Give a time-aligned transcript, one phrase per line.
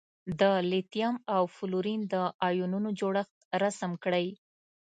[0.39, 0.41] د
[0.71, 2.15] لیتیم او فلورین د
[2.47, 4.27] ایونونو جوړښت رسم کړئ.